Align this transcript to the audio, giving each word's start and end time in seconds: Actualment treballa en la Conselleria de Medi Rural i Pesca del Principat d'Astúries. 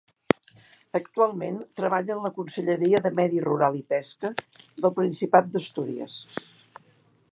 Actualment 0.99 1.59
treballa 1.81 2.15
en 2.15 2.25
la 2.27 2.31
Conselleria 2.37 3.01
de 3.07 3.11
Medi 3.19 3.43
Rural 3.45 3.77
i 3.83 3.85
Pesca 3.95 4.33
del 4.39 4.97
Principat 5.01 5.55
d'Astúries. 5.57 6.17